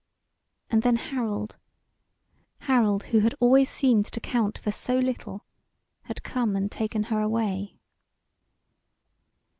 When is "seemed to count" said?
3.69-4.57